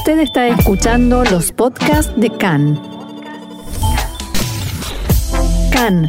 [0.00, 2.80] Usted está escuchando los podcasts de CAN.
[5.70, 6.08] CAN,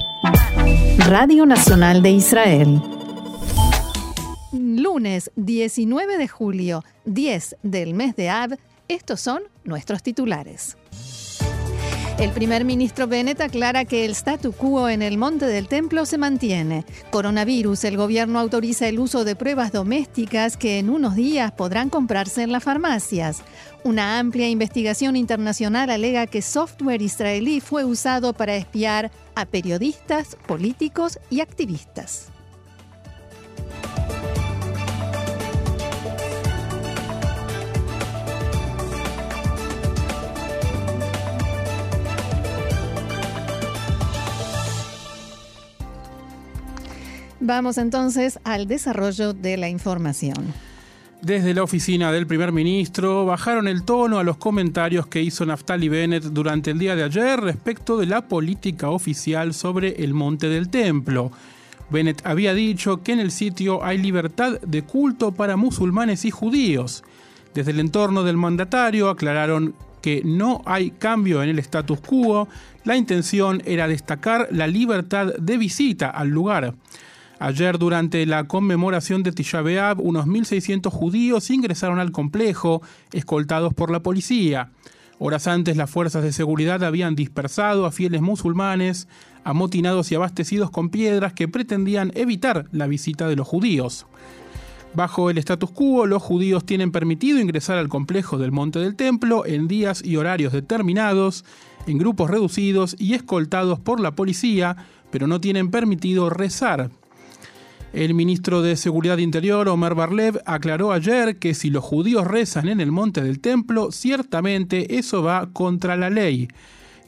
[1.09, 2.81] Radio Nacional de Israel.
[4.53, 8.57] Lunes 19 de julio, 10 del mes de Ab,
[8.87, 10.77] estos son nuestros titulares.
[12.19, 16.17] El primer ministro Bennett aclara que el statu quo en el Monte del Templo se
[16.17, 16.85] mantiene.
[17.09, 22.43] Coronavirus, el gobierno autoriza el uso de pruebas domésticas que en unos días podrán comprarse
[22.43, 23.41] en las farmacias.
[23.83, 31.17] Una amplia investigación internacional alega que software israelí fue usado para espiar a periodistas, políticos
[31.31, 32.27] y activistas.
[47.43, 50.53] Vamos entonces al desarrollo de la información.
[51.23, 55.89] Desde la oficina del primer ministro bajaron el tono a los comentarios que hizo Naftali
[55.89, 60.69] Bennett durante el día de ayer respecto de la política oficial sobre el monte del
[60.69, 61.31] templo.
[61.89, 67.03] Bennett había dicho que en el sitio hay libertad de culto para musulmanes y judíos.
[67.55, 69.73] Desde el entorno del mandatario aclararon
[70.03, 72.47] que no hay cambio en el status quo,
[72.83, 76.75] la intención era destacar la libertad de visita al lugar.
[77.43, 82.83] Ayer, durante la conmemoración de Tisha B'Av, unos 1.600 judíos ingresaron al complejo,
[83.13, 84.69] escoltados por la policía.
[85.17, 89.07] Horas antes, las fuerzas de seguridad habían dispersado a fieles musulmanes,
[89.43, 94.05] amotinados y abastecidos con piedras que pretendían evitar la visita de los judíos.
[94.93, 99.47] Bajo el status quo, los judíos tienen permitido ingresar al complejo del Monte del Templo
[99.47, 101.43] en días y horarios determinados,
[101.87, 104.77] en grupos reducidos y escoltados por la policía,
[105.09, 106.91] pero no tienen permitido rezar.
[107.93, 112.79] El ministro de Seguridad Interior, Omar Barlev, aclaró ayer que si los judíos rezan en
[112.79, 116.47] el monte del templo, ciertamente eso va contra la ley.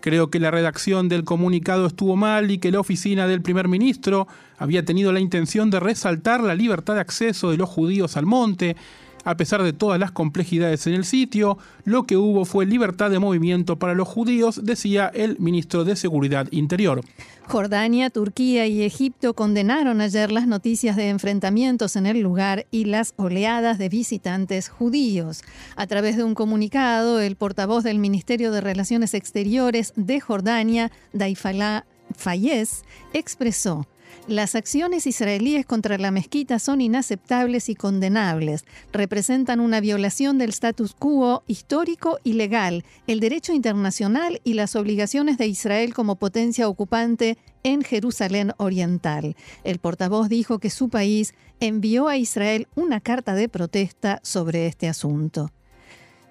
[0.02, 4.28] Creo que la redacción del comunicado estuvo mal y que la oficina del primer ministro
[4.58, 8.76] había tenido la intención de resaltar la libertad de acceso de los judíos al monte,
[9.24, 13.20] a pesar de todas las complejidades en el sitio, lo que hubo fue libertad de
[13.20, 17.02] movimiento para los judíos, decía el ministro de Seguridad Interior.
[17.48, 23.14] Jordania, Turquía y Egipto condenaron ayer las noticias de enfrentamientos en el lugar y las
[23.18, 25.44] oleadas de visitantes judíos.
[25.76, 31.86] A través de un comunicado, el portavoz del Ministerio de Relaciones Exteriores de Jordania, Daifalá
[32.16, 33.88] Fayez, expresó
[34.28, 38.66] las acciones israelíes contra la mezquita son inaceptables y condenables.
[38.92, 45.38] Representan una violación del status quo histórico y legal, el derecho internacional y las obligaciones
[45.38, 49.36] de Israel como potencia ocupante en Jerusalén Oriental.
[49.64, 54.88] El portavoz dijo que su país envió a Israel una carta de protesta sobre este
[54.88, 55.52] asunto.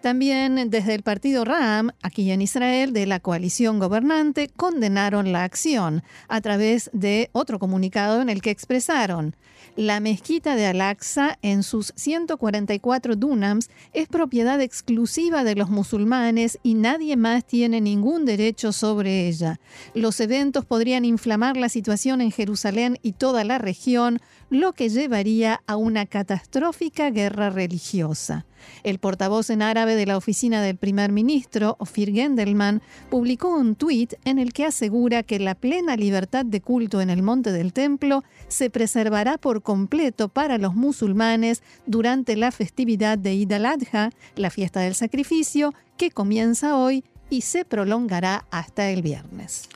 [0.03, 6.03] También desde el partido Ram, aquí en Israel, de la coalición gobernante, condenaron la acción
[6.27, 9.37] a través de otro comunicado en el que expresaron
[9.77, 16.75] la mezquita de Al-Aqsa en sus 144 dunams es propiedad exclusiva de los musulmanes y
[16.75, 19.61] nadie más tiene ningún derecho sobre ella.
[19.95, 24.21] Los eventos podrían inflamar la situación en Jerusalén y toda la región,
[24.51, 28.45] lo que llevaría a una catastrófica guerra religiosa.
[28.83, 34.15] El portavoz en árabe de la oficina del primer ministro, Ofir Gendelman, publicó un tuit
[34.25, 38.25] en el que asegura que la plena libertad de culto en el monte del templo
[38.49, 44.81] se preservará por completo para los musulmanes durante la festividad de Id al-Adha, la fiesta
[44.81, 49.69] del sacrificio, que comienza hoy y se prolongará hasta el viernes.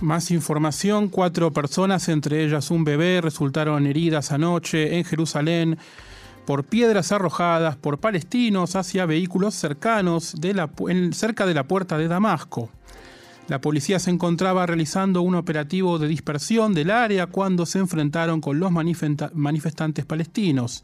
[0.00, 5.78] Más información, cuatro personas, entre ellas un bebé, resultaron heridas anoche en Jerusalén
[6.50, 10.68] por piedras arrojadas por palestinos hacia vehículos cercanos de la,
[11.12, 12.70] cerca de la puerta de Damasco.
[13.46, 18.58] La policía se encontraba realizando un operativo de dispersión del área cuando se enfrentaron con
[18.58, 20.82] los manifestantes palestinos.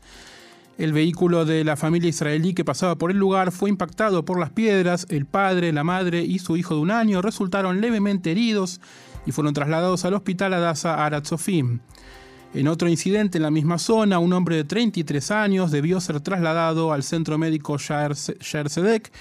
[0.79, 4.51] El vehículo de la familia israelí que pasaba por el lugar fue impactado por las
[4.51, 5.05] piedras.
[5.11, 8.81] El padre, la madre y su hijo de un año resultaron levemente heridos
[9.27, 11.81] y fueron trasladados al hospital Adasa Aratzofim.
[12.57, 16.91] En otro incidente en la misma zona, un hombre de 33 años debió ser trasladado
[16.91, 19.13] al centro médico Shaer Sedek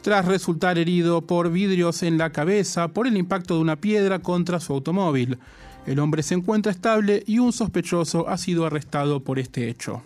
[0.00, 4.58] tras resultar herido por vidrios en la cabeza por el impacto de una piedra contra
[4.58, 5.38] su automóvil.
[5.86, 10.02] El hombre se encuentra estable y un sospechoso ha sido arrestado por este hecho.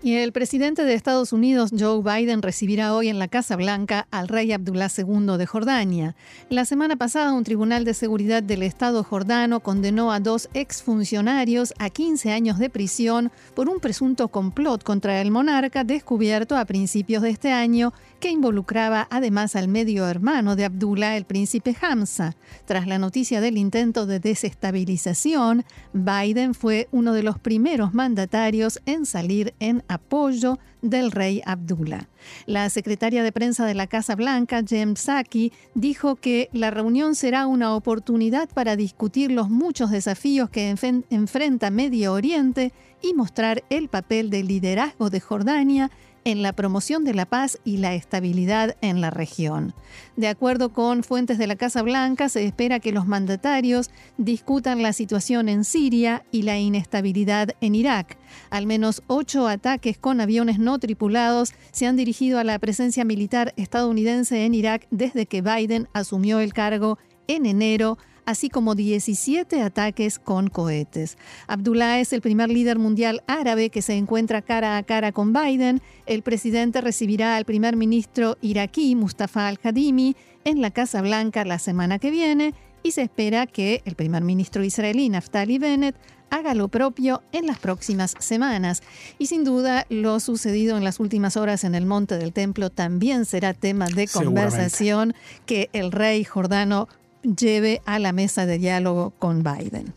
[0.00, 4.28] Y el presidente de Estados Unidos, Joe Biden, recibirá hoy en la Casa Blanca al
[4.28, 6.14] rey Abdullah II de Jordania.
[6.50, 11.90] La semana pasada, un tribunal de seguridad del Estado jordano condenó a dos exfuncionarios a
[11.90, 17.30] 15 años de prisión por un presunto complot contra el monarca descubierto a principios de
[17.30, 22.36] este año que involucraba además al medio hermano de Abdullah, el príncipe Hamza.
[22.64, 29.06] Tras la noticia del intento de desestabilización, Biden fue uno de los primeros mandatarios en
[29.06, 32.08] salir en apoyo del rey Abdullah.
[32.46, 37.46] La secretaria de prensa de la Casa Blanca, Jem Psaki, dijo que la reunión será
[37.46, 40.74] una oportunidad para discutir los muchos desafíos que
[41.10, 42.72] enfrenta Medio Oriente
[43.02, 45.90] y mostrar el papel de liderazgo de Jordania
[46.28, 49.72] en la promoción de la paz y la estabilidad en la región.
[50.14, 54.92] De acuerdo con fuentes de la Casa Blanca, se espera que los mandatarios discutan la
[54.92, 58.18] situación en Siria y la inestabilidad en Irak.
[58.50, 63.54] Al menos ocho ataques con aviones no tripulados se han dirigido a la presencia militar
[63.56, 67.96] estadounidense en Irak desde que Biden asumió el cargo en enero
[68.28, 71.16] así como 17 ataques con cohetes.
[71.46, 75.80] Abdullah es el primer líder mundial árabe que se encuentra cara a cara con Biden.
[76.04, 80.14] El presidente recibirá al primer ministro iraquí Mustafa al-Hadimi
[80.44, 82.52] en la Casa Blanca la semana que viene
[82.82, 85.96] y se espera que el primer ministro israelí Naftali Bennett
[86.28, 88.82] haga lo propio en las próximas semanas.
[89.18, 93.24] Y sin duda, lo sucedido en las últimas horas en el Monte del Templo también
[93.24, 95.14] será tema de conversación
[95.46, 96.88] que el rey jordano
[97.22, 99.92] lleve a la mesa de diálogo con Biden.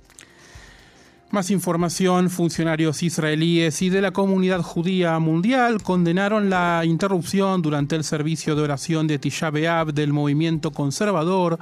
[1.31, 8.03] Más información, funcionarios israelíes y de la comunidad judía mundial condenaron la interrupción durante el
[8.03, 11.57] servicio de oración de Tisha B'Av del movimiento conservador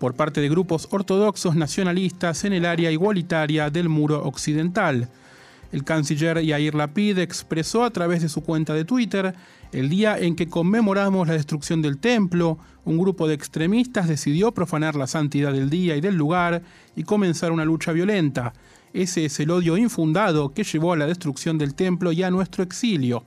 [0.00, 5.08] por parte de grupos ortodoxos nacionalistas en el área igualitaria del muro occidental.
[5.70, 9.34] El canciller Yair Lapid expresó a través de su cuenta de Twitter
[9.74, 14.94] el día en que conmemoramos la destrucción del templo, un grupo de extremistas decidió profanar
[14.94, 16.62] la santidad del día y del lugar
[16.94, 18.52] y comenzar una lucha violenta.
[18.92, 22.62] Ese es el odio infundado que llevó a la destrucción del templo y a nuestro
[22.62, 23.24] exilio.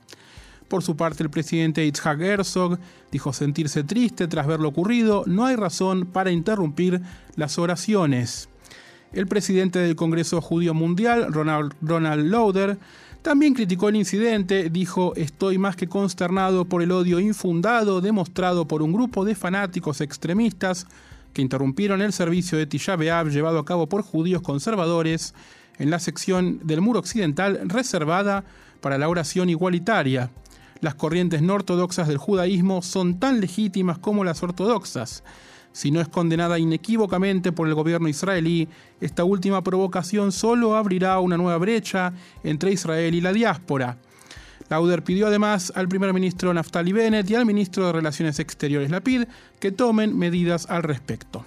[0.68, 2.78] Por su parte, el presidente Itzhak Herzog
[3.12, 5.24] dijo sentirse triste tras ver lo ocurrido.
[5.26, 7.02] No hay razón para interrumpir
[7.36, 8.48] las oraciones.
[9.12, 12.78] El presidente del Congreso Judío Mundial, Ronald, Ronald Lauder,
[13.28, 18.80] también criticó el incidente, dijo, estoy más que consternado por el odio infundado demostrado por
[18.80, 20.86] un grupo de fanáticos extremistas
[21.34, 25.34] que interrumpieron el servicio de Tisha B'Av llevado a cabo por judíos conservadores
[25.78, 28.44] en la sección del muro occidental reservada
[28.80, 30.30] para la oración igualitaria.
[30.80, 35.22] Las corrientes no ortodoxas del judaísmo son tan legítimas como las ortodoxas.
[35.78, 38.66] Si no es condenada inequívocamente por el gobierno israelí,
[39.00, 43.96] esta última provocación solo abrirá una nueva brecha entre Israel y la diáspora.
[44.70, 49.26] Lauder pidió además al primer ministro Naftali Bennett y al ministro de Relaciones Exteriores Lapid
[49.60, 51.44] que tomen medidas al respecto.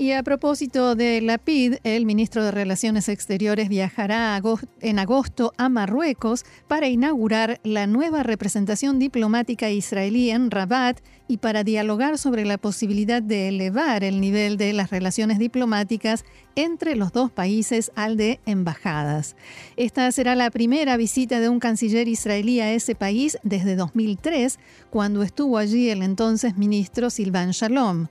[0.00, 4.40] Y a propósito de la PID, el ministro de Relaciones Exteriores viajará
[4.80, 11.64] en agosto a Marruecos para inaugurar la nueva representación diplomática israelí en Rabat y para
[11.64, 16.24] dialogar sobre la posibilidad de elevar el nivel de las relaciones diplomáticas
[16.56, 19.36] entre los dos países al de embajadas.
[19.76, 24.58] Esta será la primera visita de un canciller israelí a ese país desde 2003,
[24.88, 28.06] cuando estuvo allí el entonces ministro Silvan Shalom.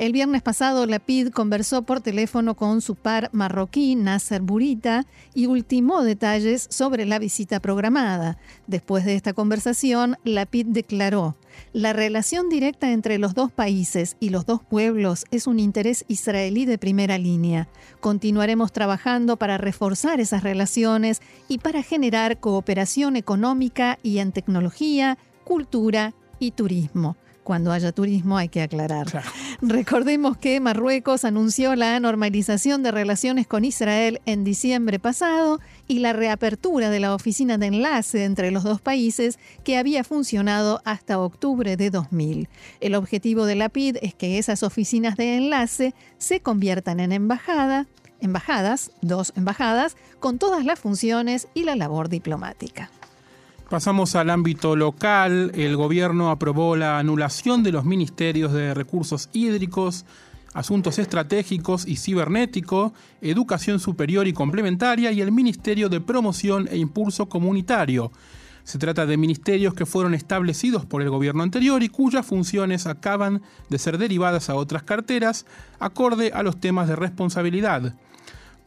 [0.00, 5.04] El viernes pasado, la PID conversó por teléfono con su par marroquí, Nasser Burita,
[5.34, 8.38] y ultimó detalles sobre la visita programada.
[8.66, 11.36] Después de esta conversación, la PID declaró,
[11.74, 16.64] la relación directa entre los dos países y los dos pueblos es un interés israelí
[16.64, 17.68] de primera línea.
[18.00, 26.14] Continuaremos trabajando para reforzar esas relaciones y para generar cooperación económica y en tecnología, cultura
[26.38, 27.18] y turismo
[27.50, 29.08] cuando haya turismo hay que aclarar.
[29.60, 36.12] Recordemos que Marruecos anunció la normalización de relaciones con Israel en diciembre pasado y la
[36.12, 41.76] reapertura de la oficina de enlace entre los dos países que había funcionado hasta octubre
[41.76, 42.48] de 2000.
[42.78, 47.88] El objetivo de la PID es que esas oficinas de enlace se conviertan en embajada,
[48.20, 52.92] embajadas, dos embajadas, con todas las funciones y la labor diplomática.
[53.70, 55.52] Pasamos al ámbito local.
[55.54, 60.04] El gobierno aprobó la anulación de los ministerios de recursos hídricos,
[60.54, 67.28] asuntos estratégicos y cibernético, educación superior y complementaria y el Ministerio de Promoción e Impulso
[67.28, 68.10] Comunitario.
[68.64, 73.40] Se trata de ministerios que fueron establecidos por el gobierno anterior y cuyas funciones acaban
[73.68, 75.46] de ser derivadas a otras carteras
[75.78, 77.94] acorde a los temas de responsabilidad.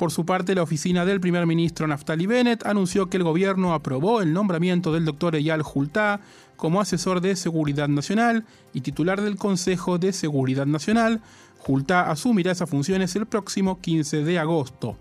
[0.03, 4.21] Por su parte, la oficina del primer ministro Naftali Bennett anunció que el gobierno aprobó
[4.21, 6.19] el nombramiento del doctor Eyal Hultá
[6.57, 8.43] como asesor de Seguridad Nacional
[8.73, 11.21] y titular del Consejo de Seguridad Nacional.
[11.65, 14.97] Hultá asumirá esas funciones el próximo 15 de agosto.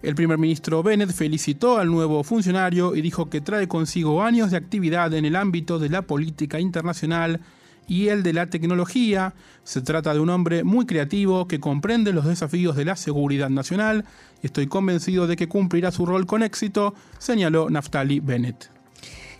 [0.00, 4.56] El primer ministro Bennett felicitó al nuevo funcionario y dijo que trae consigo años de
[4.56, 7.42] actividad en el ámbito de la política internacional
[7.86, 9.34] y el de la tecnología.
[9.62, 14.04] Se trata de un hombre muy creativo que comprende los desafíos de la seguridad nacional
[14.44, 18.73] estoy convencido de que cumplirá su rol con éxito, señaló Naftali Bennett.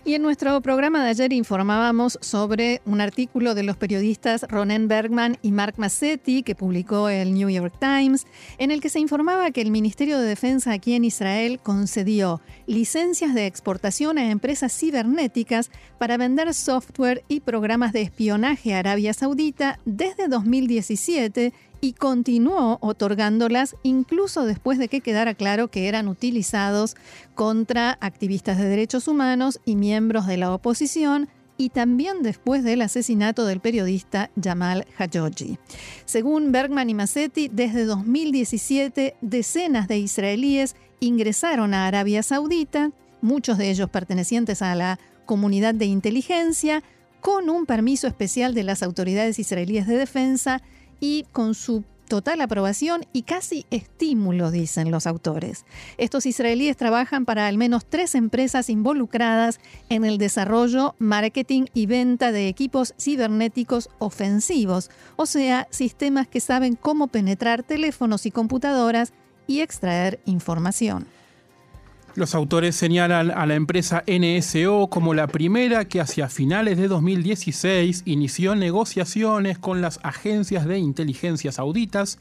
[0.07, 5.39] Y en nuestro programa de ayer informábamos sobre un artículo de los periodistas Ronen Bergman
[5.41, 8.27] y Mark Massetti que publicó el New York Times,
[8.59, 13.33] en el que se informaba que el Ministerio de Defensa aquí en Israel concedió licencias
[13.33, 19.79] de exportación a empresas cibernéticas para vender software y programas de espionaje a Arabia Saudita
[19.85, 21.51] desde 2017
[21.85, 26.95] y continuó otorgándolas incluso después de que quedara claro que eran utilizados
[27.35, 33.45] contra activistas de derechos humanos y miembros de la oposición y también después del asesinato
[33.45, 35.59] del periodista Jamal Khashoggi.
[36.05, 43.69] Según Bergman y Massetti, desde 2017 decenas de israelíes ingresaron a Arabia Saudita, muchos de
[43.69, 46.81] ellos pertenecientes a la comunidad de inteligencia,
[47.21, 50.63] con un permiso especial de las autoridades israelíes de defensa
[50.99, 55.65] y con su total aprobación y casi estímulo, dicen los autores.
[55.97, 59.59] Estos israelíes trabajan para al menos tres empresas involucradas
[59.89, 66.75] en el desarrollo, marketing y venta de equipos cibernéticos ofensivos, o sea, sistemas que saben
[66.75, 69.13] cómo penetrar teléfonos y computadoras
[69.47, 71.07] y extraer información.
[72.15, 78.03] Los autores señalan a la empresa NSO como la primera que hacia finales de 2016
[78.05, 82.17] inició negociaciones con las agencias de inteligencia sauditas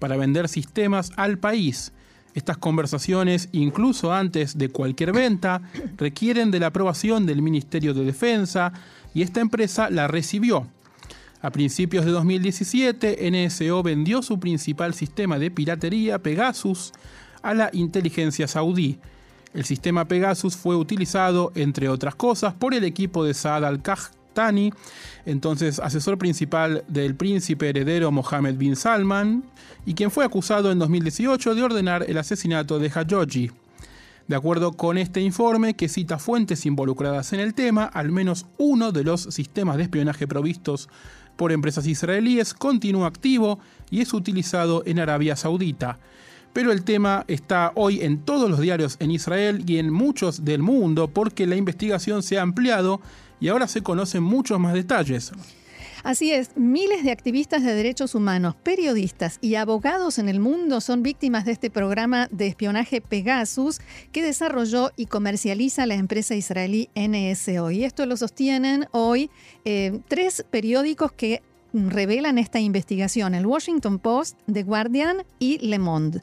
[0.00, 1.92] para vender sistemas al país.
[2.34, 5.62] Estas conversaciones, incluso antes de cualquier venta,
[5.96, 8.72] requieren de la aprobación del Ministerio de Defensa
[9.14, 10.66] y esta empresa la recibió.
[11.40, 16.92] A principios de 2017, NSO vendió su principal sistema de piratería, Pegasus,
[17.42, 18.98] a la inteligencia saudí.
[19.56, 24.70] El sistema Pegasus fue utilizado, entre otras cosas, por el equipo de Saad al-Qahtani,
[25.24, 29.44] entonces asesor principal del príncipe heredero Mohammed bin Salman,
[29.86, 33.50] y quien fue acusado en 2018 de ordenar el asesinato de Khashoggi.
[34.28, 38.92] De acuerdo con este informe, que cita fuentes involucradas en el tema, al menos uno
[38.92, 40.90] de los sistemas de espionaje provistos
[41.36, 43.58] por empresas israelíes continúa activo
[43.90, 45.98] y es utilizado en Arabia Saudita
[46.56, 50.62] pero el tema está hoy en todos los diarios en Israel y en muchos del
[50.62, 53.02] mundo porque la investigación se ha ampliado
[53.40, 55.32] y ahora se conocen muchos más detalles.
[56.02, 61.02] Así es, miles de activistas de derechos humanos, periodistas y abogados en el mundo son
[61.02, 67.70] víctimas de este programa de espionaje Pegasus que desarrolló y comercializa la empresa israelí NSO.
[67.70, 69.28] Y esto lo sostienen hoy
[69.66, 71.42] eh, tres periódicos que
[71.90, 76.22] revelan esta investigación, el Washington Post, The Guardian y Le Monde,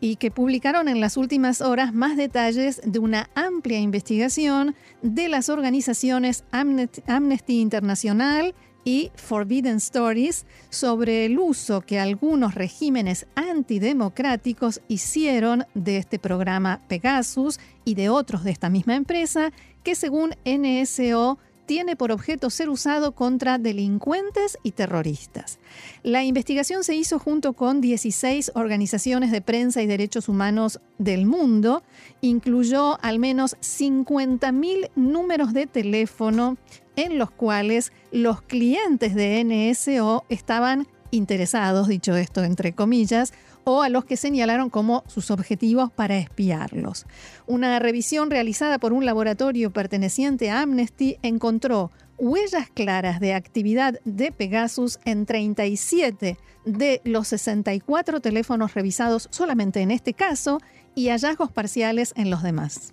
[0.00, 5.48] y que publicaron en las últimas horas más detalles de una amplia investigación de las
[5.48, 8.54] organizaciones Amnesty International
[8.84, 17.60] y Forbidden Stories sobre el uso que algunos regímenes antidemocráticos hicieron de este programa Pegasus
[17.84, 21.38] y de otros de esta misma empresa que según NSO
[21.72, 25.58] tiene por objeto ser usado contra delincuentes y terroristas.
[26.02, 31.82] La investigación se hizo junto con 16 organizaciones de prensa y derechos humanos del mundo,
[32.20, 36.58] incluyó al menos 50.000 números de teléfono
[36.94, 43.32] en los cuales los clientes de NSO estaban interesados, dicho esto entre comillas,
[43.64, 47.06] o a los que señalaron como sus objetivos para espiarlos.
[47.46, 54.32] Una revisión realizada por un laboratorio perteneciente a Amnesty encontró huellas claras de actividad de
[54.32, 60.60] Pegasus en 37 de los 64 teléfonos revisados solamente en este caso
[60.94, 62.92] y hallazgos parciales en los demás.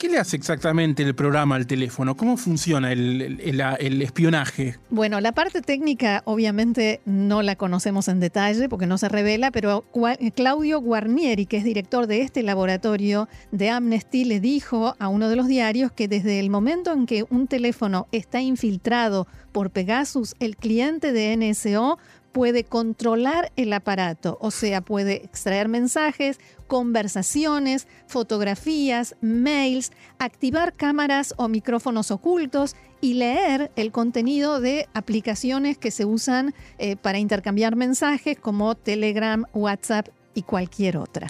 [0.00, 2.16] ¿Qué le hace exactamente el programa al teléfono?
[2.16, 4.78] ¿Cómo funciona el, espionaje?
[4.88, 9.84] Bueno, la parte técnica obviamente no la conocemos en detalle porque no se revela, pero
[10.34, 15.36] Claudio Guarnieri, que es director de este laboratorio de Amnesty, le dijo a uno de
[15.36, 20.56] los diarios que desde el momento en que un teléfono está infiltrado por Pegasus, el
[20.56, 21.98] cliente de NSO
[22.32, 26.38] puede controlar el aparato, o sea, puede extraer mensajes,
[26.70, 35.90] conversaciones, fotografías, mails, activar cámaras o micrófonos ocultos y leer el contenido de aplicaciones que
[35.90, 41.26] se usan eh, para intercambiar mensajes como Telegram, WhatsApp y cualquier otra.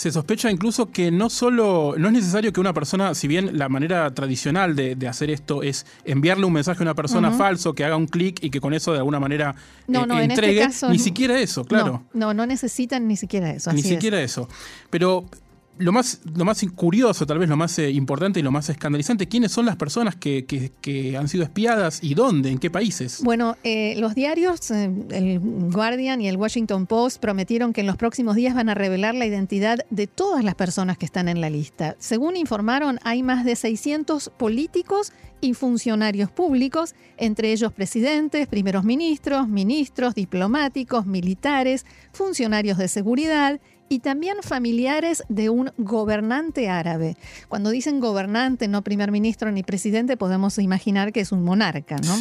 [0.00, 3.68] Se sospecha incluso que no solo, no es necesario que una persona, si bien la
[3.68, 7.98] manera tradicional de, hacer esto es enviarle un mensaje a una persona falso, que haga
[7.98, 9.54] un clic y que con eso de alguna manera
[9.88, 12.02] no, no, este entregue, ni siquiera eso, claro.
[12.14, 13.74] No, no, necesitan ni siquiera eso.
[13.74, 14.48] Ni siquiera eso.
[14.88, 15.26] Pero
[15.80, 19.26] lo más, lo más curioso, tal vez lo más eh, importante y lo más escandalizante,
[19.26, 20.44] ¿quiénes son las personas que,
[21.18, 23.22] han sido espiadas y dónde, en qué países?
[23.22, 27.96] Bueno, eh, los diarios, eh, el Guardian y el Washington Post, prometieron que en los
[27.96, 31.48] próximos días van a revelar la identidad de todas las personas que están en la
[31.48, 31.96] lista.
[31.98, 39.48] Según informaron, hay más de 600 políticos y funcionarios públicos, entre ellos presidentes, primeros ministros,
[39.48, 43.60] ministros, diplomáticos, militares, funcionarios de seguridad
[43.92, 47.16] y también familiares de un gobernante árabe.
[47.48, 52.16] Cuando dicen gobernante, no primer ministro ni presidente, podemos imaginar que es un monarca, ¿no?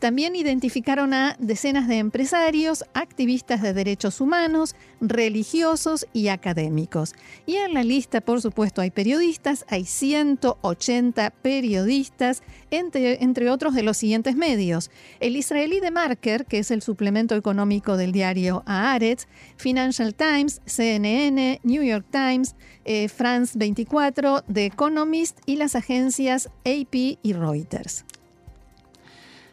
[0.00, 7.14] También identificaron a decenas de empresarios, activistas de derechos humanos, religiosos y académicos.
[7.46, 12.42] Y en la lista, por supuesto, hay periodistas, hay 180 periodistas,
[12.72, 14.90] entre, entre otros de los siguientes medios.
[15.20, 21.03] El israelí de Marker, que es el suplemento económico del diario Haaretz, Financial Times, CNN,
[21.62, 28.04] New York Times, eh, France 24, The Economist y las agencias AP y Reuters.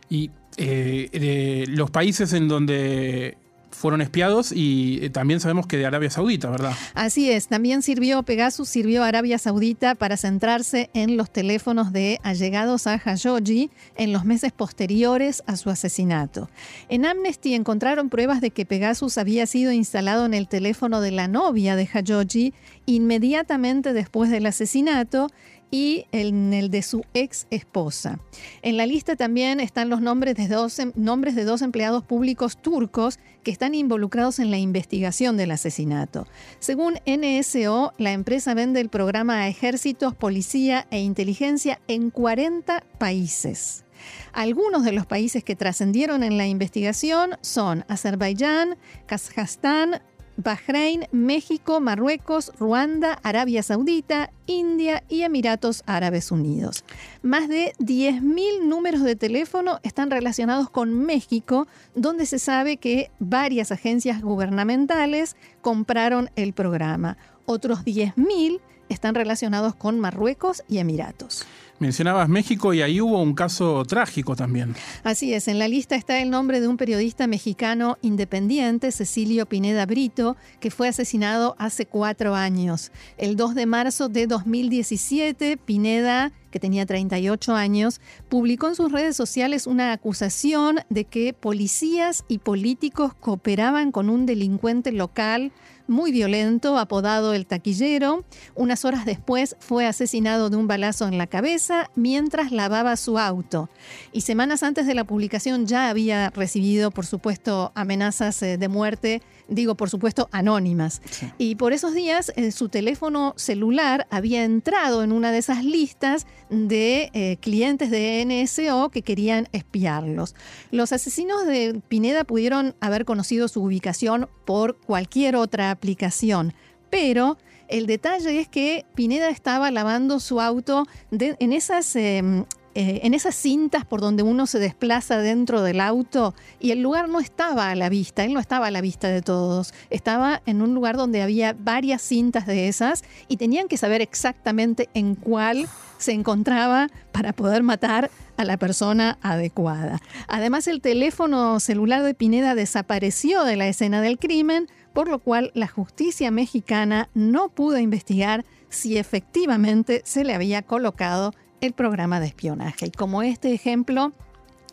[0.10, 3.38] Y eh, los países en donde
[3.82, 6.74] fueron espiados y eh, también sabemos que de Arabia Saudita, ¿verdad?
[6.94, 12.86] Así es, también sirvió Pegasus, sirvió Arabia Saudita para centrarse en los teléfonos de allegados
[12.86, 16.50] a Khashoggi en los meses posteriores a su asesinato.
[16.90, 21.28] En Amnesty encontraron pruebas de que Pegasus había sido instalado en el teléfono de la
[21.28, 22.54] novia de Khashoggi
[22.86, 25.32] inmediatamente después del asesinato
[25.72, 28.20] y en el de su ex esposa.
[28.62, 32.62] En la lista también están los nombres de, dos, em, nombres de dos empleados públicos
[32.62, 36.28] turcos que están involucrados en la investigación del asesinato.
[36.60, 43.86] Según NSO, la empresa vende el programa a ejércitos, policía e inteligencia en 40 países.
[44.34, 50.02] Algunos de los países que trascendieron en la investigación son Azerbaiyán, Kazajstán,
[50.38, 56.84] Bahrein, México, Marruecos, Ruanda, Arabia Saudita, India y Emiratos Árabes Unidos.
[57.22, 63.72] Más de 10.000 números de teléfono están relacionados con México, donde se sabe que varias
[63.72, 67.18] agencias gubernamentales compraron el programa.
[67.46, 71.46] Otros 10.000 están relacionados con Marruecos y Emiratos.
[71.82, 74.76] Mencionabas México y ahí hubo un caso trágico también.
[75.04, 79.88] Así es, en la lista está el nombre de un periodista mexicano independiente, Cecilio Pineda
[79.88, 82.92] Brito, que fue asesinado hace cuatro años.
[83.18, 89.16] El 2 de marzo de 2017, Pineda que tenía 38 años, publicó en sus redes
[89.16, 95.52] sociales una acusación de que policías y políticos cooperaban con un delincuente local
[95.88, 98.24] muy violento apodado el taquillero.
[98.56, 103.70] Unas horas después fue asesinado de un balazo en la cabeza mientras lavaba su auto.
[104.14, 109.22] Y semanas antes de la publicación ya había recibido, por supuesto, amenazas eh, de muerte
[109.52, 111.02] digo por supuesto anónimas.
[111.38, 116.26] Y por esos días eh, su teléfono celular había entrado en una de esas listas
[116.50, 120.36] de eh, clientes de NSO que querían espiarlos.
[120.72, 126.54] Los asesinos de Pineda pudieron haber conocido su ubicación por cualquier otra aplicación,
[126.90, 127.38] pero
[127.68, 133.36] el detalle es que Pineda estaba lavando su auto en esas em, eh, en esas
[133.36, 137.76] cintas por donde uno se desplaza dentro del auto y el lugar no estaba a
[137.76, 141.22] la vista, él no estaba a la vista de todos, estaba en un lugar donde
[141.22, 147.34] había varias cintas de esas y tenían que saber exactamente en cuál se encontraba para
[147.34, 150.00] poder matar a la persona adecuada.
[150.28, 155.52] Además, el teléfono celular de Pineda desapareció de la escena del crimen, por lo cual
[155.54, 162.28] la justicia mexicana no pudo investigar si efectivamente se le había colocado el programa de
[162.28, 162.88] espionaje.
[162.88, 164.14] Y como este ejemplo,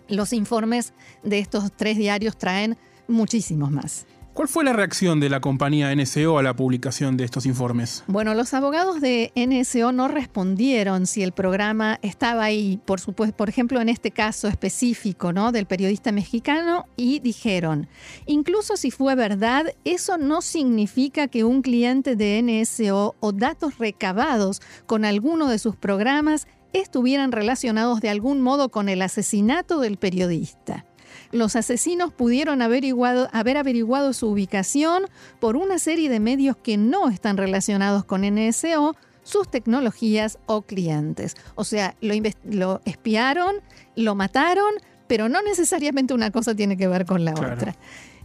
[0.09, 4.07] los informes de estos tres diarios traen muchísimos más.
[4.39, 8.05] ¿Cuál fue la reacción de la compañía NSO a la publicación de estos informes?
[8.07, 13.49] Bueno, los abogados de NSO no respondieron si el programa estaba ahí, por supuesto, por
[13.49, 15.51] ejemplo, en este caso específico, ¿no?
[15.51, 17.89] del periodista mexicano y dijeron,
[18.27, 24.63] incluso si fue verdad, eso no significa que un cliente de NSO o datos recabados
[24.87, 30.85] con alguno de sus programas estuvieran relacionados de algún modo con el asesinato del periodista.
[31.31, 35.05] Los asesinos pudieron haber averiguado su ubicación
[35.41, 41.37] por una serie de medios que no están relacionados con NSO, sus tecnologías o clientes.
[41.55, 43.57] O sea, lo, lo espiaron,
[43.95, 44.73] lo mataron,
[45.07, 47.77] pero no necesariamente una cosa tiene que ver con la otra.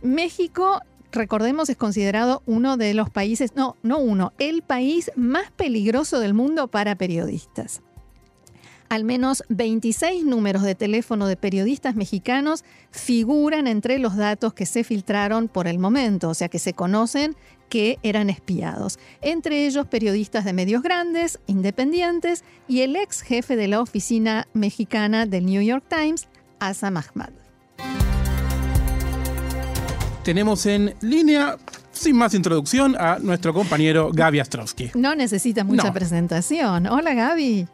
[0.02, 6.20] México recordemos, es considerado uno de los países, no, no uno, el país más peligroso
[6.20, 7.82] del mundo para periodistas.
[8.94, 14.84] Al menos 26 números de teléfono de periodistas mexicanos figuran entre los datos que se
[14.84, 17.36] filtraron por el momento, o sea que se conocen
[17.70, 19.00] que eran espiados.
[19.24, 25.26] Entre ellos periodistas de medios grandes, independientes y el ex jefe de la oficina mexicana
[25.26, 26.28] del New York Times,
[26.60, 27.32] Asa Ahmad.
[30.24, 31.58] Tenemos en línea
[31.94, 34.92] sin más introducción, a nuestro compañero Gaby Astrowski.
[34.94, 36.86] No necesita mucha presentación.
[36.86, 37.68] Hola Gaby.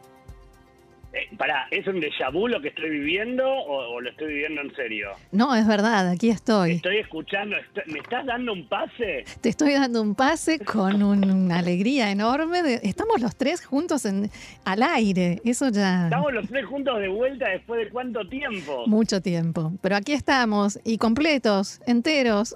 [1.20, 4.74] Eh, pará, ¿es un déjà vu lo que estoy viviendo o, lo estoy viviendo en
[4.76, 5.10] serio?
[5.32, 6.74] No, es verdad, aquí estoy.
[6.74, 9.26] Estoy escuchando, ¿me estás dando un pase?
[9.42, 12.80] Te estoy dando un pase con una alegría enorme.
[12.84, 14.30] estamos los tres juntos en,
[14.64, 16.06] al aire, eso ya...
[16.06, 18.88] Estamos los tres juntos de vuelta después de cuánto tiempo?
[18.88, 22.56] Mucho tiempo, pero aquí estamos y completos, enteros.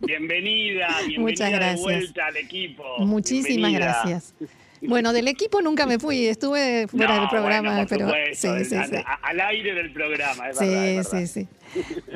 [0.00, 1.76] Bienvenida, bienvenida Muchas gracias.
[1.78, 2.84] de vuelta al equipo.
[2.98, 4.34] Muchísimas gracias.
[4.82, 8.96] Bueno, del equipo nunca me fui, estuve fuera del programa, pero sí, sí, sí.
[9.22, 11.48] al aire del programa, es verdad, sí, sí, sí.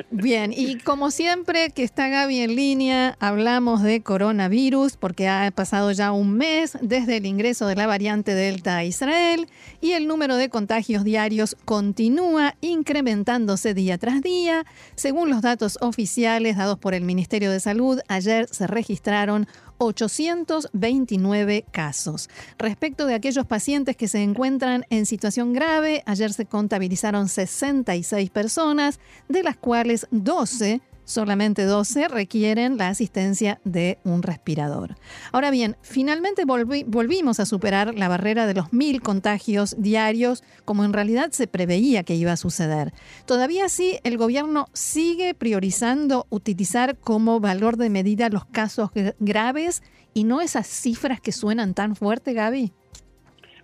[0.09, 5.91] Bien, y como siempre que está Gaby en línea, hablamos de coronavirus porque ha pasado
[5.91, 9.47] ya un mes desde el ingreso de la variante Delta a Israel
[9.81, 14.65] y el número de contagios diarios continúa incrementándose día tras día.
[14.95, 19.47] Según los datos oficiales dados por el Ministerio de Salud, ayer se registraron
[19.83, 22.29] 829 casos.
[22.57, 28.99] Respecto de aquellos pacientes que se encuentran en situación grave, ayer se contabilizaron 66 personas,
[29.29, 34.95] de las cuales 12 solamente 12 requieren la asistencia de un respirador.
[35.31, 40.93] Ahora bien, finalmente volvimos a superar la barrera de los mil contagios diarios, como en
[40.93, 42.91] realidad se preveía que iba a suceder.
[43.25, 50.25] Todavía sí, el gobierno sigue priorizando utilizar como valor de medida los casos graves y
[50.25, 52.71] no esas cifras que suenan tan fuerte, Gaby.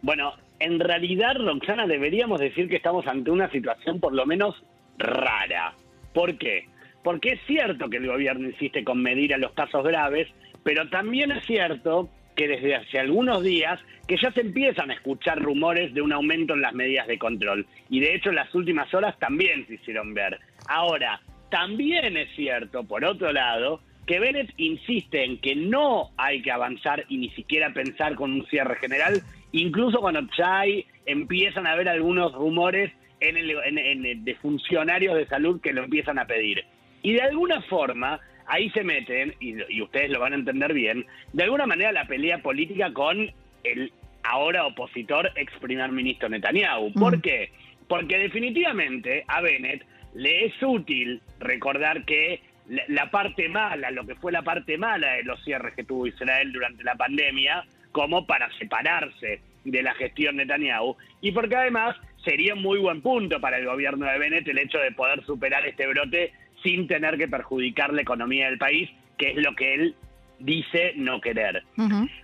[0.02, 4.56] Bueno, en realidad, Roxana, deberíamos decir que estamos ante una situación por lo menos
[4.98, 5.74] rara.
[6.14, 6.69] ¿Por qué?
[7.04, 10.28] Porque es cierto que el gobierno insiste con medir a los casos graves,
[10.64, 15.42] pero también es cierto que desde hace algunos días que ya se empiezan a escuchar
[15.42, 17.68] rumores de un aumento en las medidas de control.
[17.90, 20.40] Y de hecho en las últimas horas también se hicieron ver.
[20.68, 26.52] Ahora, también es cierto, por otro lado, que Bennett insiste en que no hay que
[26.52, 30.64] avanzar y ni siquiera pensar con un cierre general, incluso cuando ya
[31.06, 36.64] empiezan a haber algunos rumores en de funcionarios de salud que lo empiezan a pedir.
[37.02, 41.44] Y de alguna forma, ahí se meten, y, ustedes lo van a entender bien, de
[41.44, 43.32] alguna manera la pelea política con
[43.64, 43.92] el
[44.24, 46.94] ahora opositor ex primer ministro Netanyahu.
[46.94, 47.22] ¿Por mm.
[47.22, 47.52] qué?
[47.88, 49.84] Porque definitivamente a Bennett
[50.14, 52.42] le es útil recordar que
[52.88, 56.52] la parte mala, lo que fue la parte mala de los cierres que tuvo Israel
[56.52, 62.62] durante la pandemia, como para separarse de la gestión Netanyahu, y porque además sería un
[62.62, 66.32] muy buen punto para el gobierno de Bennett el hecho de poder superar este brote
[66.64, 69.96] sin tener que perjudicar la economía del país, que es lo que él
[70.40, 71.64] dice no querer.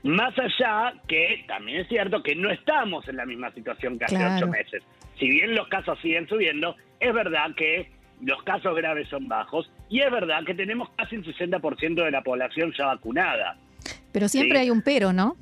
[0.04, 4.26] Más allá que también es cierto que no estamos en la misma situación que hace
[4.26, 4.84] ocho meses.
[5.20, 7.90] Si bien los casos siguen subiendo, es verdad que
[8.22, 12.22] los casos graves son bajos y es verdad que tenemos casi el 60% de la
[12.22, 13.58] población ya vacunada.
[14.12, 15.36] Pero siempre hay un pero, ¿no?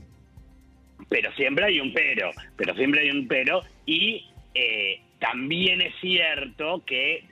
[1.10, 4.26] Pero siempre hay un pero, pero siempre hay un pero y
[4.56, 7.26] eh, también es cierto que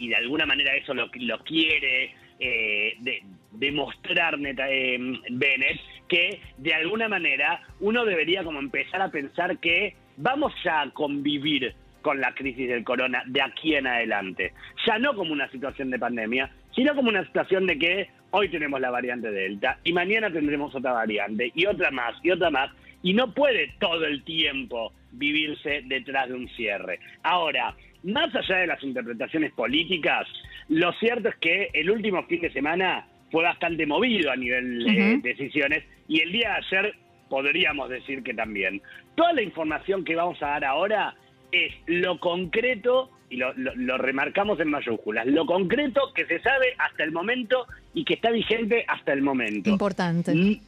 [0.00, 1.08] y de alguna manera eso lo,
[1.44, 4.98] quiere eh, demostrar eh,
[5.30, 11.74] Bennett, que de alguna manera uno debería como empezar a pensar que vamos a convivir
[12.02, 14.52] con la crisis del corona de aquí en adelante.
[14.86, 18.80] Ya no como una situación de pandemia, sino como una situación de que hoy tenemos
[18.80, 22.70] la variante Delta y mañana tendremos otra variante y otra más y otra más
[23.02, 27.00] y no puede todo el tiempo vivirse detrás de un cierre.
[27.22, 30.26] Ahora, más allá de las interpretaciones políticas,
[30.68, 35.20] lo cierto es que el último fin de semana fue bastante movido a nivel de
[35.22, 36.94] decisiones y el día de ayer
[37.28, 38.82] podríamos decir que también.
[39.14, 41.14] Toda la información que vamos a dar ahora
[41.52, 43.52] es lo concreto, y lo,
[43.96, 48.84] remarcamos en mayúsculas, lo concreto que se sabe hasta el momento y que está vigente
[48.88, 49.70] hasta el momento.
[49.70, 50.34] Importante.
[50.34, 50.60] Mm,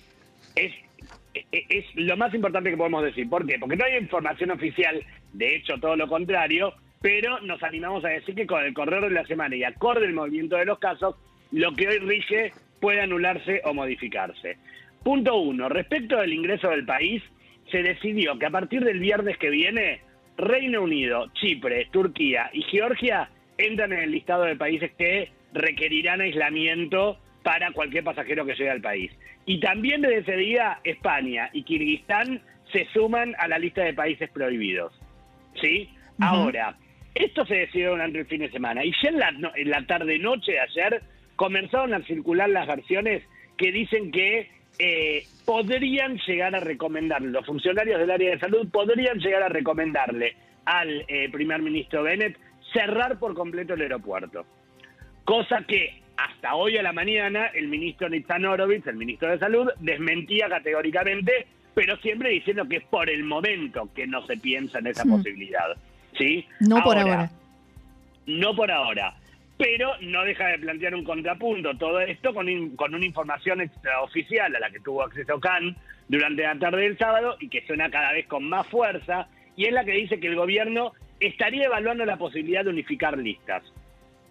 [0.55, 0.73] es,
[1.51, 3.29] es lo más importante que podemos decir.
[3.29, 3.59] ¿Por qué?
[3.59, 8.35] Porque no hay información oficial, de hecho todo lo contrario, pero nos animamos a decir
[8.35, 11.17] que con el correr de la semana y acorde el movimiento de los casos,
[11.51, 14.57] lo que hoy rige puede anularse o modificarse.
[15.03, 17.23] Punto uno, respecto del ingreso del país,
[17.71, 20.01] se decidió que a partir del viernes que viene,
[20.37, 27.19] Reino Unido, Chipre, Turquía y Georgia entran en el listado de países que requerirán aislamiento
[27.43, 29.11] para cualquier pasajero que llegue al país.
[29.45, 34.31] Y también desde ese día España y Kirguistán se suman a la lista de países
[34.31, 34.93] prohibidos.
[35.61, 35.91] ¿Sí?
[36.21, 36.77] Ahora,
[37.15, 40.53] esto se decidió durante el fin de semana y ya en la, en la tarde-noche
[40.53, 41.03] de ayer
[41.37, 43.23] comenzaron a circular las versiones
[43.57, 49.19] que dicen que eh, podrían llegar a recomendarle, los funcionarios del área de salud podrían
[49.19, 52.39] llegar a recomendarle al eh, primer ministro Bennett
[52.73, 54.47] cerrar por completo el aeropuerto.
[55.25, 59.69] Cosa que hasta hoy a la mañana el ministro Nitzan Horowitz, el ministro de Salud,
[59.81, 64.89] desmentía categóricamente, pero siempre diciendo que es por el momento que no se piensa en
[64.89, 65.77] esa posibilidad.
[66.19, 66.47] ¿Sí?
[66.61, 67.31] No por ahora.
[68.27, 69.15] No por ahora
[69.63, 74.59] pero no deja de plantear un contrapunto todo esto con, con una información extraoficial a
[74.59, 75.77] la que tuvo acceso Khan
[76.09, 79.73] durante la tarde del sábado y que suena cada vez con más fuerza, y es
[79.73, 83.63] la que dice que el gobierno estaría evaluando la posibilidad de unificar listas.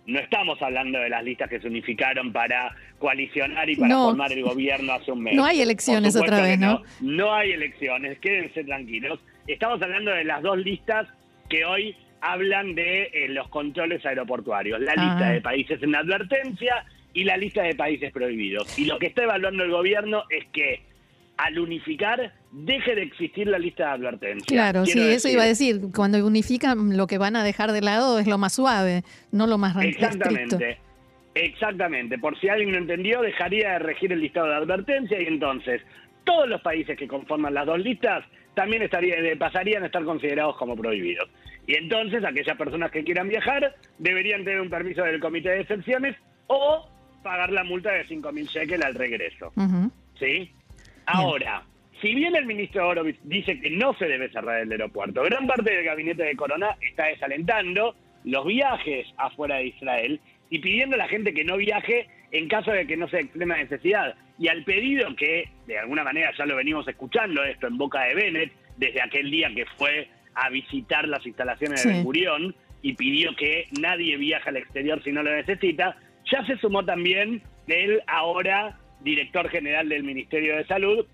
[0.05, 4.43] No estamos hablando de las listas que se unificaron para coalicionar y para formar el
[4.43, 5.35] gobierno hace un mes.
[5.35, 6.81] No hay elecciones otra vez, ¿no?
[6.99, 9.19] No hay elecciones, quédense tranquilos.
[9.47, 11.07] Estamos hablando de las dos listas
[11.51, 17.25] que hoy hablan de eh, los controles aeroportuarios, la lista de países en advertencia y
[17.25, 18.79] la lista de países prohibidos.
[18.79, 20.81] Y lo que está evaluando el gobierno es que
[21.37, 24.45] al unificar deje de existir la lista de advertencia.
[24.47, 25.81] Claro, sí, eso iba a decir.
[25.93, 29.57] Cuando unifican, lo que van a dejar de lado es lo más suave, no lo
[29.57, 30.77] más Exactamente.
[31.33, 32.17] Exactamente.
[32.17, 35.81] Por si alguien no entendió, dejaría de regir el listado de advertencia y entonces
[36.23, 40.75] todos los países que conforman las dos listas también estaría, pasarían a estar considerados como
[40.75, 41.29] prohibidos.
[41.67, 46.15] Y entonces aquellas personas que quieran viajar deberían tener un permiso del comité de excepciones
[46.47, 46.89] o
[47.23, 49.53] pagar la multa de 5.000 shekels al regreso.
[50.19, 50.51] ¿Sí?
[51.05, 51.63] Ahora,
[52.01, 55.71] si bien el ministro Horowitz dice que no se debe cerrar el aeropuerto, gran parte
[55.71, 61.07] del gabinete de Corona está desalentando los viajes afuera de Israel y pidiendo a la
[61.07, 64.15] gente que no viaje en caso de que no sea extrema necesidad.
[64.41, 68.15] Y al pedido que, de alguna manera, ya lo venimos escuchando esto en boca de
[68.15, 73.67] Bennett, desde aquel día que fue a visitar las instalaciones de Ben y pidió que
[73.79, 79.47] nadie viaje al exterior si no lo necesita, ya se sumó también el ahora director
[79.47, 81.05] general del Ministerio de Salud,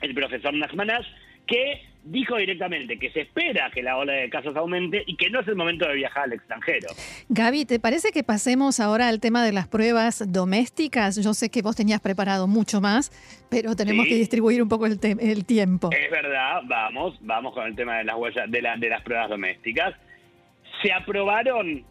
[0.00, 1.04] el profesor Nasmanas,
[1.48, 5.40] que dijo directamente que se espera que la ola de casos aumente y que no
[5.40, 6.88] es el momento de viajar al extranjero.
[7.28, 11.22] Gaby, ¿te parece que pasemos ahora al tema de las pruebas domésticas?
[11.22, 13.10] Yo sé que vos tenías preparado mucho más,
[13.50, 15.90] pero tenemos que distribuir un poco el, el, tiempo.
[15.92, 19.94] Es verdad, vamos, vamos con el tema de las huellas, de, de las pruebas domésticas.
[20.82, 21.84] Se aprobaron,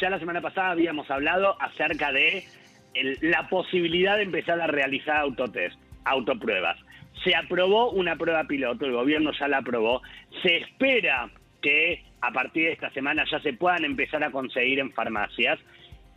[0.00, 2.44] ya la semana pasada habíamos hablado acerca de
[3.20, 6.78] la posibilidad de empezar a realizar autotest, autopruebas
[7.24, 10.02] se aprobó una prueba piloto, el gobierno ya la aprobó,
[10.42, 11.30] se espera
[11.62, 15.58] que a partir de esta semana ya se puedan empezar a conseguir en farmacias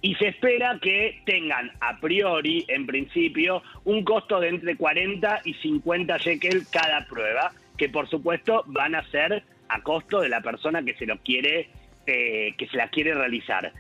[0.02, 5.54] y se espera que tengan a priori, en principio, un costo de entre 40 y
[5.56, 10.84] 50 shekel cada prueba, que por supuesto van a ser a costo de la persona
[10.84, 11.70] que se lo quiere
[12.08, 13.72] eh, que se la quiere realizar.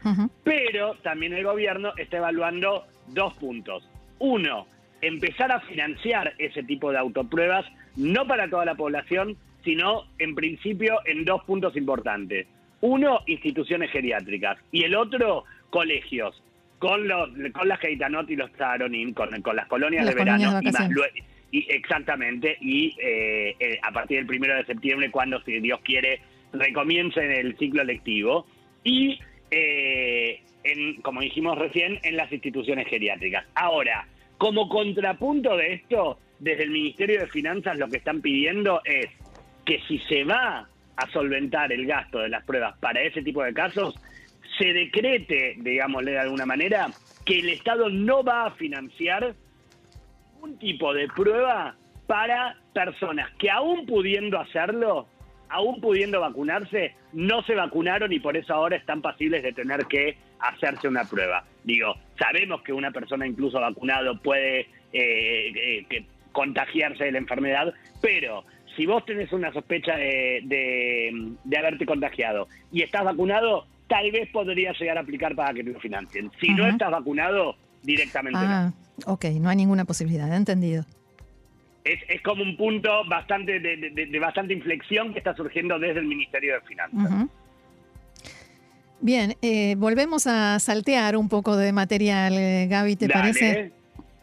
[0.43, 3.89] Pero también el gobierno está evaluando dos puntos.
[4.19, 4.67] Uno,
[5.01, 10.99] empezar a financiar ese tipo de autopruebas, no para toda la población, sino en principio
[11.05, 12.47] en dos puntos importantes.
[12.81, 16.41] Uno, instituciones geriátricas y el otro, colegios,
[16.79, 20.59] con, los, con las Geitanot y los Tzaronin, con, las colonias de verano
[21.51, 26.21] y, exactamente, y eh, eh, a partir del primero de septiembre, cuando, si Dios quiere,
[26.53, 28.47] recomiencen el ciclo lectivo.
[28.83, 29.19] Y,
[29.51, 33.45] eh, en, como dijimos recién, en las instituciones geriátricas.
[33.53, 34.07] Ahora,
[34.41, 39.05] como contrapunto de esto, desde el Ministerio de Finanzas lo que están pidiendo es
[39.65, 43.53] que si se va a solventar el gasto de las pruebas para ese tipo de
[43.53, 43.93] casos,
[44.57, 46.87] se decrete, digámosle de alguna manera,
[47.23, 49.35] que el Estado no va a financiar
[50.41, 51.75] un tipo de prueba
[52.07, 55.05] para personas que aún pudiendo hacerlo,
[55.49, 60.17] aún pudiendo vacunarse, no se vacunaron y por eso ahora están pasibles de tener que
[60.41, 61.43] hacerse una prueba.
[61.63, 68.43] Digo, sabemos que una persona incluso vacunado puede eh, eh, contagiarse de la enfermedad, pero
[68.75, 74.97] si vos tenés una sospecha de, haberte contagiado y estás vacunado, tal vez podría llegar
[74.97, 76.31] a aplicar para que te lo financien.
[76.39, 78.71] Si no estás vacunado, directamente ah,
[79.05, 80.85] Ok, no hay ninguna posibilidad, entendido.
[81.83, 86.53] Es, es como un punto bastante de, bastante inflexión que está surgiendo desde el Ministerio
[86.53, 87.29] de Finanzas.
[89.01, 93.71] Bien, eh, volvemos a saltear un poco de material, eh, Gaby, ¿te parece?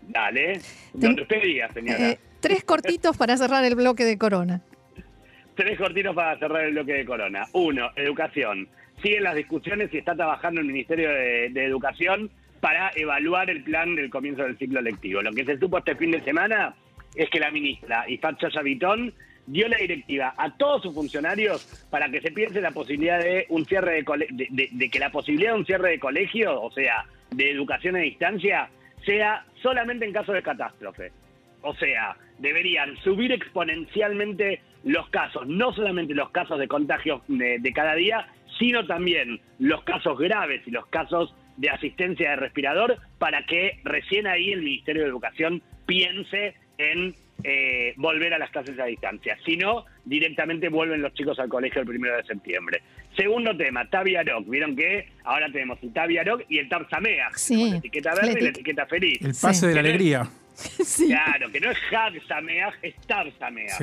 [0.02, 0.60] Dale,
[0.94, 2.10] donde usted diga, señora.
[2.10, 4.62] Eh, tres cortitos para cerrar el bloque de Corona.
[5.56, 7.46] Tres cortitos para cerrar el bloque de Corona.
[7.54, 8.68] Uno, educación.
[9.02, 14.10] Siguen las discusiones y está trabajando el Ministerio de, Educación para evaluar el plan del
[14.10, 15.22] comienzo del ciclo lectivo.
[15.22, 16.76] Lo que se supo este fin de semana
[17.16, 18.62] es que la ministra Ifat Chaya
[19.48, 23.64] dio la directiva a todos sus funcionarios para que se piense la posibilidad de un
[23.64, 27.96] cierre de, de, que la posibilidad de un cierre de colegio, o sea, de educación
[27.96, 28.68] a distancia,
[29.04, 31.12] sea solamente en caso de catástrofe.
[31.62, 37.72] O sea, deberían subir exponencialmente los casos, no solamente los casos de contagios de, de,
[37.72, 43.44] cada día, sino también los casos graves y los casos de asistencia de respirador, para
[43.44, 48.84] que recién ahí el Ministerio de Educación piense en eh, volver a las clases a
[48.84, 49.38] distancia.
[49.44, 52.82] Si no, directamente vuelven los chicos al colegio el primero de septiembre.
[53.16, 54.48] Segundo tema, Taviaroc.
[54.48, 57.70] Vieron que ahora tenemos el Taviaroc y el Tabsamea, sí.
[57.70, 59.22] la etiqueta verde y la etiqueta feliz.
[59.22, 60.28] El pase de la alegría.
[61.06, 63.80] Claro, que no es Hagsameach, es Tabsameach.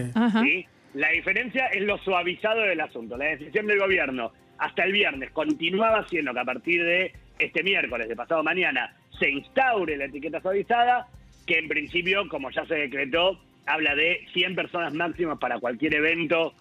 [0.94, 3.18] La diferencia es lo suavizado del asunto.
[3.18, 8.08] La decisión del gobierno hasta el viernes continuaba siendo que a partir de este miércoles,
[8.08, 11.08] de pasado mañana, se instaure la etiqueta suavizada
[11.46, 16.54] que en principio, como ya se decretó, habla de 100 personas máximas para cualquier evento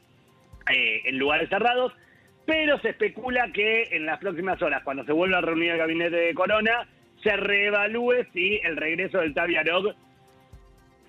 [0.72, 1.92] eh, en lugares cerrados,
[2.46, 6.16] pero se especula que en las próximas horas, cuando se vuelva a reunir el gabinete
[6.16, 6.86] de Corona,
[7.22, 9.94] se reevalúe si el regreso del Taviarog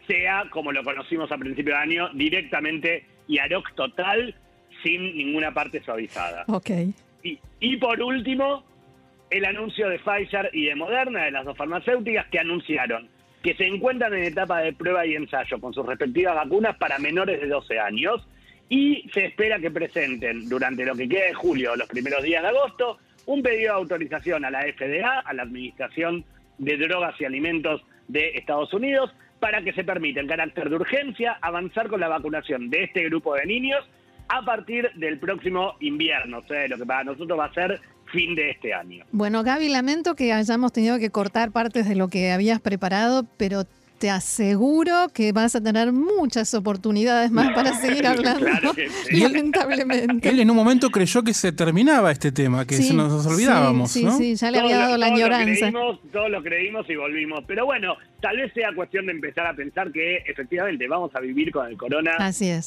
[0.08, 4.36] sea, como lo conocimos a principio de año, directamente Yarok total,
[4.84, 6.46] sin ninguna parte suavizada.
[6.48, 6.70] Ok.
[7.24, 8.64] Y, y por último,
[9.30, 13.10] el anuncio de Pfizer y de Moderna, de las dos farmacéuticas, que anunciaron
[13.46, 17.40] que se encuentran en etapa de prueba y ensayo con sus respectivas vacunas para menores
[17.40, 18.28] de 12 años
[18.70, 22.42] y se espera que presenten durante lo que queda de julio o los primeros días
[22.42, 26.26] de agosto un pedido de autorización a la FDA, a la Administración
[26.58, 31.38] de Drogas y Alimentos de Estados Unidos, para que se permita en carácter de urgencia
[31.40, 33.88] avanzar con la vacunación de este grupo de niños
[34.28, 37.80] a partir del próximo invierno, o sea, lo que para nosotros va a ser
[38.12, 39.06] fin de este año.
[39.12, 43.64] Bueno, Gaby, lamento que hayamos tenido que cortar partes de lo que habías preparado, pero
[43.98, 48.46] te aseguro que vas a tener muchas oportunidades más para seguir hablando,
[49.12, 50.30] lamentablemente.
[50.30, 53.92] Él en un momento creyó que se terminaba este tema, que se nos olvidábamos.
[53.92, 55.72] Sí, sí, ya le había dado la añoranza.
[56.12, 57.44] todos lo creímos y volvimos.
[57.48, 61.52] Pero bueno, tal vez sea cuestión de empezar a pensar que efectivamente vamos a vivir
[61.52, 62.12] con el corona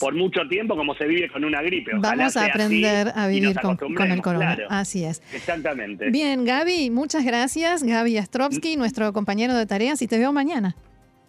[0.00, 1.92] por mucho tiempo como se vive con una gripe.
[1.96, 4.56] vamos a aprender a vivir con, el corona.
[4.68, 5.22] Así es.
[5.32, 6.10] Exactamente.
[6.10, 7.82] Bien, Gaby, muchas gracias.
[7.82, 8.78] Gaby Astrovsky, mm.
[8.78, 10.74] nuestro compañero de tareas, y te veo mañana.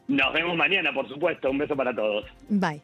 [0.10, 1.52] Nos vemos mañana, por supuesto.
[1.52, 2.26] Un beso para todos.
[2.50, 2.82] Bye.